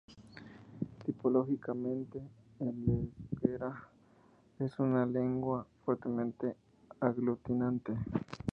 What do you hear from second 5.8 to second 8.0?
fuertemente aglutinante.